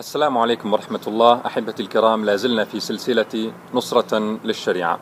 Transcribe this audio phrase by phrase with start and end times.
[0.00, 1.40] السلام عليكم ورحمة الله.
[1.46, 5.00] أحبتي الكرام لا زلنا في سلسلة نصرة للشريعة.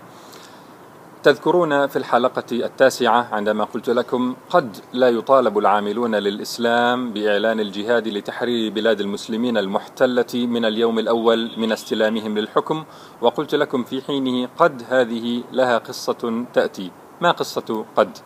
[1.22, 8.72] تذكرون في الحلقة التاسعة عندما قلت لكم قد لا يطالب العاملون للإسلام بإعلان الجهاد لتحرير
[8.72, 12.84] بلاد المسلمين المحتلة من اليوم الأول من استلامهم للحكم
[13.20, 16.90] وقلت لكم في حينه قد هذه لها قصة تأتي.
[17.20, 18.18] ما قصة قد؟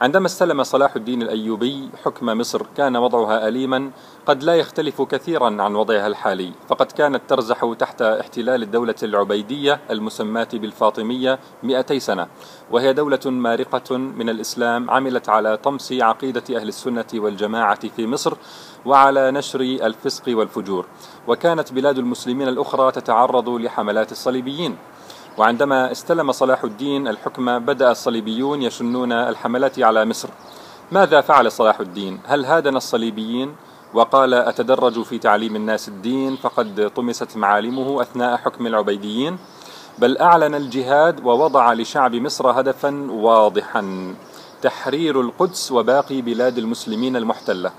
[0.00, 3.90] عندما استلم صلاح الدين الأيوبي حكم مصر كان وضعها أليما
[4.26, 6.52] قد لا يختلف كثيرا عن وضعها الحالي.
[6.68, 12.26] فقد كانت ترزح تحت احتلال الدولة العبيدية المسماة بالفاطمية 200 سنة.
[12.70, 18.34] وهي دولة مارقة من الإسلام عملت على طمس عقيدة أهل السنة والجماعة في مصر
[18.86, 20.86] وعلى نشر الفسق والفجور.
[21.28, 24.76] وكانت بلاد المسلمين الأخرى تتعرض لحملات الصليبيين.
[25.38, 30.28] وعندما استلم صلاح الدين الحكم بدأ الصليبيون يشنون الحملات على مصر
[30.92, 33.56] ماذا فعل صلاح الدين؟ هل هادن الصليبيين؟
[33.94, 39.38] وقال أتدرج في تعليم الناس الدين فقد طمست معالمه أثناء حكم العبيديين
[39.98, 44.14] بل أعلن الجهاد ووضع لشعب مصر هدفا واضحا
[44.62, 47.70] تحرير القدس وباقي بلاد المسلمين المحتلة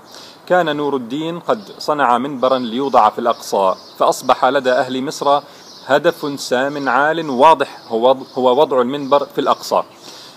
[0.46, 5.40] كان نور الدين قد صنع منبرا ليوضع في الأقصى فأصبح لدى أهل مصر
[5.86, 9.82] هدف سام عال واضح هو هو وضع المنبر في الأقصى.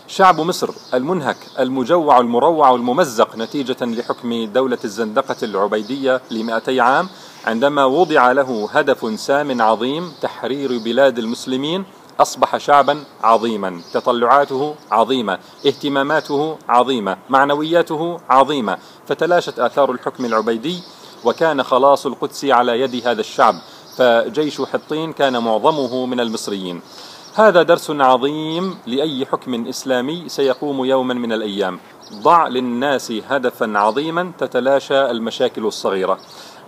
[0.07, 7.09] شعب مصر المنهك المجوع المروع الممزق نتيجة لحكم دولة الزندقة العبيدية لمئتي عام
[7.45, 11.83] عندما وضع له هدف سام عظيم تحرير بلاد المسلمين
[12.19, 20.79] أصبح شعبا عظيما تطلعاته عظيمة اهتماماته عظيمة معنوياته عظيمة فتلاشت آثار الحكم العبيدي
[21.23, 23.55] وكان خلاص القدس على يد هذا الشعب.
[23.97, 26.81] فجيش حطين كان معظمه من المصريين.
[27.35, 31.79] هذا درس عظيم لأي حكم إسلامي سيقوم يوما من الأيام.
[32.13, 36.17] ضع للناس هدفا عظيما تتلاشى المشاكل الصغيرة.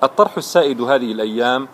[0.04, 1.68] الطرح السائد هذه الأيام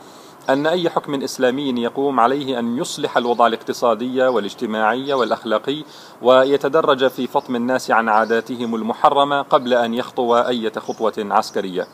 [0.50, 5.84] أن أي حكم إسلامي يقوم عليه أن يصلح الوضع الاقتصادي والاجتماعي والأخلاقي
[6.22, 11.88] ويتدرج في فطم الناس عن عاداتهم المحرمة قبل أن يخطو أي خطوة عسكرية.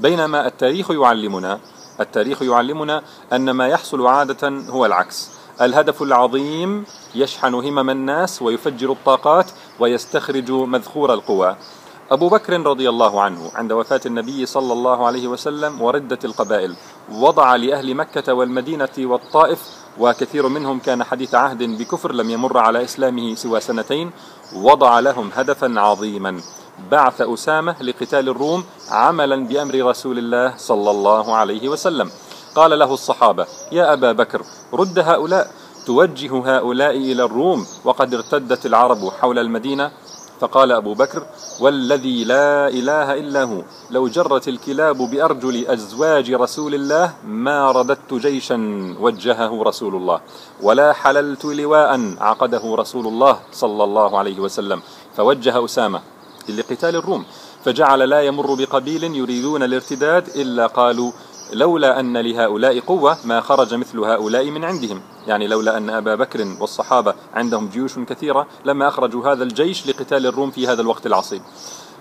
[0.00, 1.60] بينما التاريخ يعلمنا
[2.00, 5.30] التاريخ يعلمنا أن ما يحصل عادة هو العكس.
[5.60, 6.84] الهدف العظيم
[7.14, 9.50] يشحن همم الناس ويفجر الطاقات
[9.80, 11.56] ويستخرج مذخور القوى.
[12.10, 16.76] أبو بكر رضي الله عنه عند وفاة النبي صلى الله عليه وسلم وردة القبائل
[17.12, 19.60] وضع لأهل مكة والمدينة والطائف
[19.98, 24.10] وكثير منهم كان حديث عهد بكفر لم يمر على إسلامه سوى سنتين
[24.56, 26.40] وضع لهم هدفا عظيما.
[26.90, 32.10] بعث أسامة لقتال الروم عملا بأمر رسول الله صلى الله عليه وسلم.
[32.54, 34.42] قال له الصحابة يا أبا بكر
[34.72, 35.50] رد هؤلاء.
[35.86, 39.90] توجه هؤلاء إلى الروم وقد ارتدت العرب حول المدينة.
[40.40, 41.26] فقال أبو بكر
[41.60, 43.62] والذي لا إله إلا هو.
[43.90, 48.56] لو جرت الكلاب بأرجل أزواج رسول الله ما رددت جيشا
[49.00, 50.20] وجهه رسول الله
[50.62, 54.82] ولا حللت لواء عقده رسول الله صلى الله عليه وسلم.
[55.16, 56.00] فوجه أسامة
[56.50, 57.24] لقتال الروم
[57.64, 61.12] فجعل لا يمر بقبيل يريدون الارتداد إلا قالوا
[61.52, 65.02] لولا أن لهؤلاء قوة ما خرج مثل هؤلاء من عندهم.
[65.26, 70.50] يعني لولا أن أبا بكر والصحابة عندهم جيوش كثيرة لما أخرجوا هذا الجيش لقتال الروم
[70.50, 71.42] في هذا الوقت العصيب.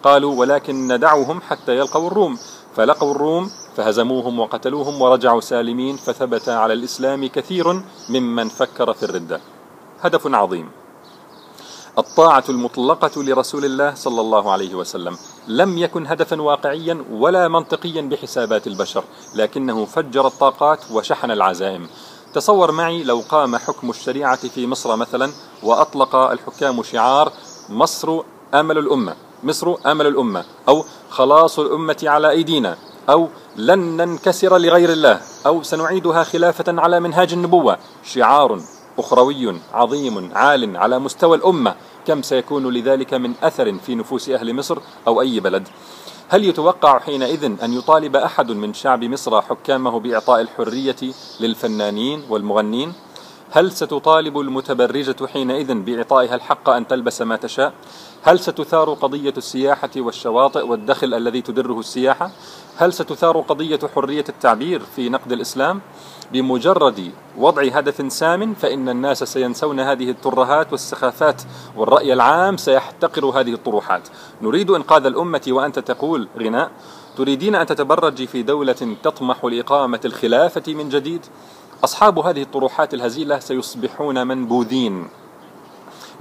[0.04, 2.38] قالوا ولكن ندعوهم حتى يلقوا الروم.
[2.76, 9.42] فلقوا الروم فهزموهم وقتلوهم ورجعوا سالمين فثبت على الإسلام كثير ممن فكر في الردة.
[10.02, 10.83] هدف عظيم.
[11.98, 15.18] الطاعة المطلقة لرسول الله صلى الله عليه وسلم.
[15.48, 19.04] لم يكن هدفا واقعيا ولا منطقيا بحسابات البشر
[19.36, 21.88] لكنه فجر الطاقات وشحن العزائم.
[22.34, 25.32] تصور معي لو قام حكم الشريعة في مصر مثلا
[25.64, 27.32] وأطلق الحكام شعار
[27.70, 28.20] مصر
[28.54, 32.78] أمل الأمة مصر أمل الأمة أو خلاص الأمة على أيدينا
[33.10, 37.78] أو لن ننكسر لغير الله أو سنعيدها خلافة على منهاج النبوة.
[38.04, 38.60] شعار
[39.00, 41.76] أخروي عظيم عال على مستوى الأمة
[42.08, 44.78] كم سيكون لذلك من أثر في نفوس أهل مصر
[45.08, 45.68] أو أي بلد
[46.30, 50.96] هل يتوقع حينئذ أن يطالب أحد من شعب مصر حكامه بإعطاء الحرية
[51.40, 52.94] للفنانين والمغنين؟
[53.52, 57.74] هل ستطالب المتبرجة حينئذ بإعطائها الحق أن تلبس ما تشاء؟
[58.24, 62.32] هل ستثار قضية السياحة والشواطئ والدخل الذي تدره السياحة؟
[62.78, 65.82] هل ستثار قضية حرية التعبير في نقد الإسلام؟
[66.32, 71.42] بمجرد وضع هدف سام فإن الناس سينسون هذه الترهات والسخافات
[71.76, 74.08] والرأي العام سيحتقر هذه الطروحات.
[74.42, 76.72] نريد إنقاذ الأمة وأنت تقول غناء
[77.18, 81.26] تريدين أن تتبرجي في دولة تطمح لإقامة الخلافة من جديد؟
[81.84, 85.08] أصحاب هذه الطروحات الهزيلة سيصبحون منبوذين.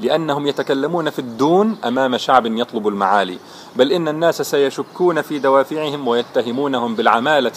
[0.01, 3.39] لأنهم يتكلمون في الدون أمام شعب يطلب المعالي
[3.77, 7.53] بل إن الناس سيشكون في دوافعهم ويتهمونهم بالعمالة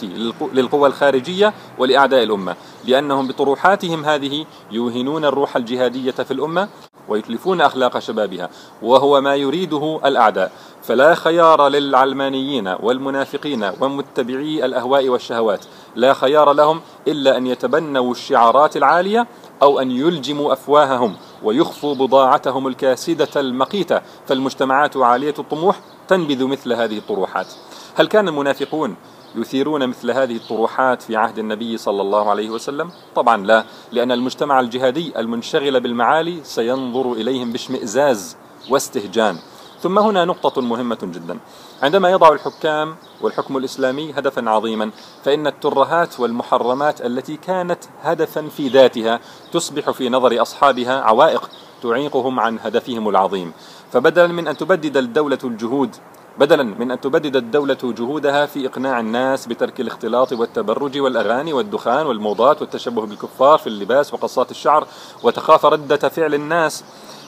[0.53, 2.55] للقوى الخارجية ولأعداء الأمة
[2.85, 6.67] لأنهم بطروحاتهم هذه يوهنون الروح الجهادية في الأمة
[7.07, 8.49] ويتلفون أخلاق شبابها
[8.81, 10.51] وهو ما يريده الأعداء.
[10.83, 15.65] فلا خيار للعلمانيين والمنافقين ومتبعي الأهواء والشهوات
[15.95, 19.27] لا خيار لهم إلا أن يتبنوا الشعارات العالية
[19.61, 27.47] أو أن يلجموا أفواههم ويخفوا بضاعتهم الكاسدة المقيتة فالمجتمعات عالية الطموح تنبذ مثل هذه الطروحات
[27.95, 28.95] هل كان المنافقون
[29.35, 34.59] يثيرون مثل هذه الطروحات في عهد النبي صلى الله عليه وسلم؟ طبعا لا، لأن المجتمع
[34.59, 38.37] الجهادي المنشغل بالمعالي سينظر إليهم باشمئزاز
[38.69, 39.37] واستهجان.
[39.85, 41.39] ثم هنا نقطة مهمة جدا.
[41.83, 44.91] عندما يضع الحكام والحكم الإسلامي هدفا عظيما
[45.23, 49.19] فإن الترهات والمحرمات التي كانت هدفا في ذاتها
[49.51, 51.49] تصبح في نظر أصحابها عوائق
[51.83, 53.51] تعيقهم عن هدفهم العظيم
[53.91, 55.95] فبدلا من أن تبدد الدولة الجهود
[56.39, 62.61] بدلا من أن تبدد الدولة جهودها في إقناع الناس بترك الاختلاط والتبرج والأغاني والدخان والموضات
[62.61, 64.87] والتشبه بالكفار في اللباس وقصات الشعر
[65.23, 66.83] وتخاف ردة فعل الناس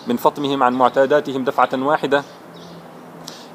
[0.07, 2.23] من فطمهم عن معتاداتهم دفعة واحدة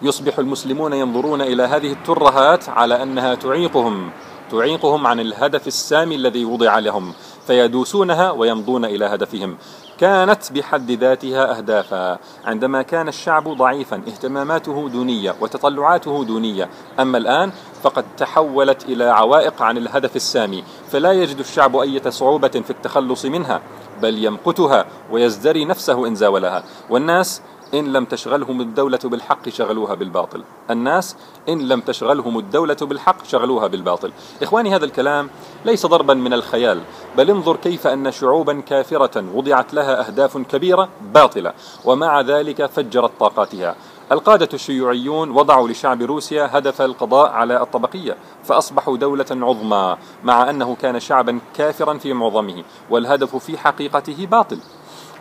[0.02, 4.10] يصبح المسلمون ينظرون إلى هذه الترهات على أنها تعيقهم
[4.50, 7.12] تعيقهم عن الهدف السامي الذي وضع لهم
[7.46, 9.56] فيدوسونها ويمضون إلى هدفهم.
[9.98, 12.18] كانت بحد ذاتها أهدافا.
[12.44, 16.68] عندما كان الشعب ضعيفا اهتماماته دونية وتطلعاته دونية.
[17.00, 17.52] أما الآن
[17.82, 20.64] فقد تحولت إلى عوائق عن الهدف السامي.
[20.90, 23.60] فلا يجد الشعب أي صعوبة في التخلص منها
[24.02, 26.64] بل يمقتها ويزدري نفسه إن زاولها.
[26.90, 27.42] والناس
[27.74, 30.44] إن لم تشغلهم الدولة بالحق شغلوها بالباطل.
[30.70, 31.16] الناس
[31.48, 34.12] إن لم تشغلهم الدولة بالحق شغلوها بالباطل.
[34.42, 35.30] إخواني هذا الكلام
[35.64, 36.80] ليس ضربا من الخيال
[37.16, 41.52] بل انظر كيف أن شعوبا كافرة وضعت لها أهداف كبيرة باطلة
[41.84, 43.76] ومع ذلك فجرت طاقاتها.
[44.12, 51.00] القادة الشيوعيون وضعوا لشعب روسيا هدف القضاء على الطبقية فأصبحوا دولة عظمى مع أنه كان
[51.00, 54.58] شعبا كافرا في معظمه والهدف في حقيقته باطل.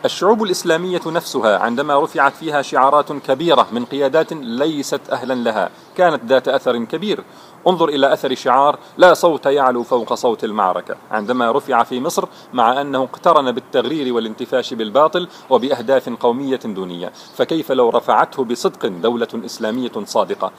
[0.05, 6.47] الشعوب الإسلامية نفسها عندما رفعت فيها شعارات كبيرة من قيادات ليست أهلا لها كانت ذات
[6.47, 7.23] أثر كبير.
[7.67, 10.95] انظر إلى أثر شعار لا صوت يعلو فوق صوت المعركة.
[11.11, 17.89] عندما رفع في مصر مع أنه اقترن بالتغرير والانتفاش بالباطل وبأهداف قومية دونية فكيف لو
[17.89, 20.51] رفعته بصدق دولة إسلامية صادقة؟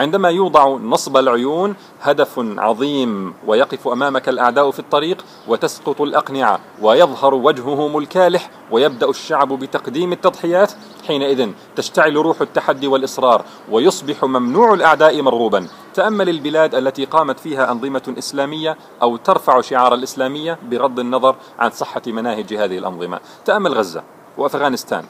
[0.00, 7.98] عندما يوضع نصب العيون هدف عظيم ويقف أمامك الأعداء في الطريق وتسقط الأقنعة ويظهر وجههم
[7.98, 10.72] الكالح ويبدأ الشعب بتقديم التضحيات
[11.06, 15.66] حينئذ تشتعل روح التحدي والإصرار ويصبح ممنوع الأعداء مرغوبا.
[15.94, 22.02] تأمل البلاد التي قامت فيها أنظمة إسلامية أو ترفع شعار الإسلامية بغض النظر عن صحة
[22.06, 23.20] مناهج هذه الأنظمة.
[23.44, 24.02] تأمل غزة
[24.38, 25.04] وأفغانستان.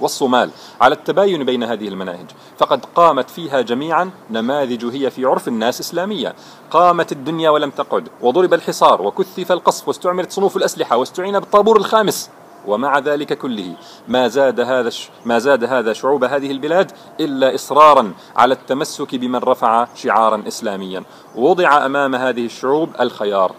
[0.00, 0.50] والصومال
[0.80, 2.26] على التباين بين هذه المناهج.
[2.58, 6.34] فقد قامت فيها جميعا نماذج هي في عرف الناس إسلامية.
[6.70, 12.30] قامت الدنيا ولم تقعد وضرب الحصار وكثف القصف واستعملت صنوف الأسلحة واستعين بالطابور الخامس.
[12.66, 13.74] ومع ذلك كله
[14.08, 14.90] ما زاد هذا
[15.24, 21.02] ما زاد هذا شعوب هذه البلاد إلا اصرارا على التمسك بمن رفع شعارا اسلاميا.
[21.36, 23.52] وضع أمام هذه الشعوب الخيار.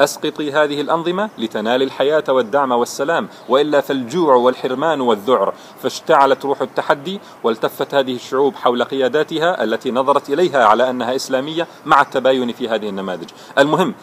[0.00, 5.54] أسقطي هذه الأنظمة لتنال الحياة والدعم والسلام وإلا فالجوع والحرمان والذعر.
[5.82, 12.00] فاشتعلت روح التحدي والتفت هذه الشعوب حول قياداتها التي نظرت إليها على أنها إسلامية مع
[12.00, 13.28] التباين في هذه النماذج.
[13.58, 13.94] المهم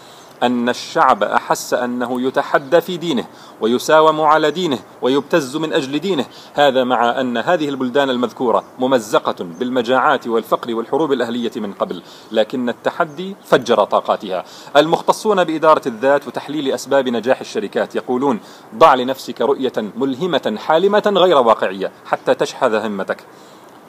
[0.44, 3.26] أن الشعب أحس أنه يتحدى في دينه
[3.62, 6.26] ويساوم على دينه ويبتز من أجل دينه.
[6.54, 13.36] هذا مع أن هذه البلدان المذكورة ممزقة بالمجاعات والفقر والحروب الأهلية من قبل لكن التحدي
[13.45, 14.45] فجر طاقاتها.
[14.78, 18.40] المختصون بإدارة الذات وتحليل أسباب نجاح الشركات يقولون
[18.76, 23.24] ضع لنفسك رؤية ملهمة حالمة غير واقعية حتى تشحذ همتك.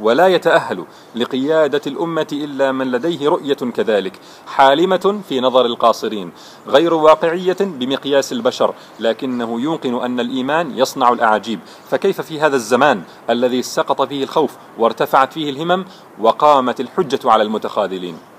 [0.01, 0.85] ولا يتأهل
[1.15, 4.13] لقيادة الأمة إلا من لديه رؤية كذلك
[4.47, 6.33] حالمة في نظر القاصرين
[6.67, 11.61] غير واقعية بمقياس البشر لكنه يوقن أن الإيمان يصنع الأعاجيب.
[11.91, 15.85] فكيف في هذا الزمان الذي سقط فيه الخوف وارتفعت فيه الهمم
[16.21, 18.32] وقامت الحجة على المتخاذلين؟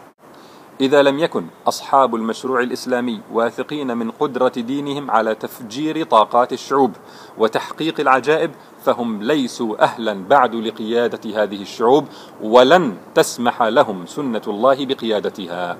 [0.81, 6.91] إذا لم يكن أصحاب المشروع الإسلامي واثقين من قدرة دينهم على تفجير طاقات الشعوب
[7.37, 8.51] وتحقيق العجائب
[8.83, 12.05] فهم ليسوا أهلا بعد لقيادة هذه الشعوب
[12.41, 15.77] ولن تسمح لهم سنة الله بقيادتها.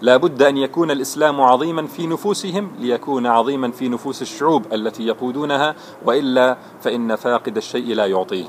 [0.00, 5.74] لا بد أن يكون الإسلام عظيما في نفوسهم ليكون عظيما في نفوس الشعوب التي يقودونها
[6.04, 8.46] وإلا فإن فاقد الشيء لا يعطيه.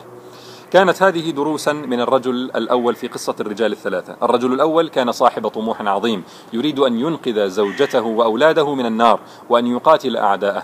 [0.72, 4.16] كانت هذه دروسا من الرجل الأول في قصة الرجال الثلاثة.
[4.24, 6.24] الرجل الأول كان صاحب طموح عظيم
[6.54, 10.64] يريد أن ينقذ زوجته وأولاده من النار وأن يقاتل أعداءه.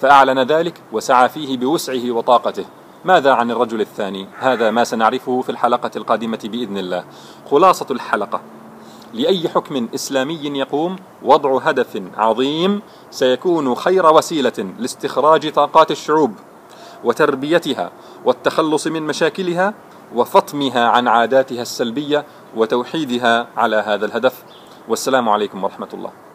[0.00, 2.64] فأعلن ذلك وسعى فيه بوسعه وطاقته.
[3.04, 7.04] ماذا عن الرجل الثاني؟ هذا ما سنعرفه في الحلقة القادمة بإذن الله.
[7.50, 8.40] خلاصة الحلقة.
[9.14, 16.32] لأي حكم إسلامي يقوم وضع هدف عظيم سيكون خير وسيلة لاستخراج طاقات الشعوب.
[17.04, 17.90] وتربيتها
[18.24, 19.74] والتخلص من مشاكلها
[20.14, 22.24] وفطمها عن عاداتها السلبية
[22.56, 24.42] وتوحيدها على هذا الهدف.
[24.88, 26.25] والسلام عليكم ورحمة الله.